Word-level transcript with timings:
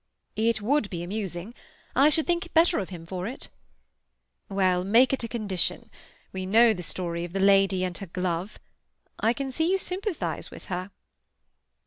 "It 0.35 0.61
would 0.63 0.89
be 0.89 1.03
amusing. 1.03 1.53
I 1.95 2.09
should 2.09 2.25
think 2.25 2.51
better 2.55 2.79
of 2.79 2.89
him 2.89 3.05
for 3.05 3.27
it." 3.27 3.49
"Well, 4.49 4.83
make 4.83 5.13
it 5.13 5.23
a 5.23 5.27
condition. 5.27 5.91
We 6.33 6.47
know 6.47 6.73
the 6.73 6.81
story 6.81 7.23
of 7.23 7.33
the 7.33 7.39
lady 7.39 7.83
and 7.83 7.95
her 7.99 8.07
glove. 8.07 8.57
I 9.19 9.33
can 9.33 9.51
see 9.51 9.69
you 9.69 9.77
sympathize 9.77 10.49
with 10.49 10.65
her." 10.73 10.89